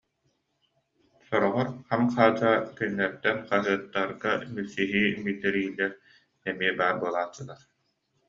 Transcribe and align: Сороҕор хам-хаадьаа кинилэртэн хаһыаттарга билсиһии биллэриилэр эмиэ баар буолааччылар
Сороҕор 1.27 1.67
хам-хаадьаа 1.89 2.55
кинилэртэн 2.77 3.37
хаһыаттарга 3.47 4.31
билсиһии 4.55 5.09
биллэриилэр 5.23 5.93
эмиэ 6.49 6.71
баар 6.79 6.95
буолааччылар 7.01 7.61